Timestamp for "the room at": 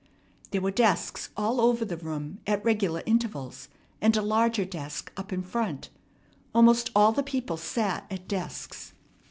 1.85-2.65